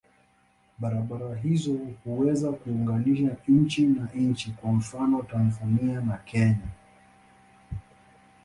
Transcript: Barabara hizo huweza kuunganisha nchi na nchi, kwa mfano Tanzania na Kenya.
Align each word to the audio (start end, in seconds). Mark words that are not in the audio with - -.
Barabara 0.79 1.35
hizo 1.43 1.73
huweza 2.03 2.51
kuunganisha 2.51 3.35
nchi 3.47 3.87
na 3.87 4.09
nchi, 4.15 4.51
kwa 4.51 4.71
mfano 4.71 5.23
Tanzania 5.23 6.01
na 6.01 6.17
Kenya. 6.17 6.67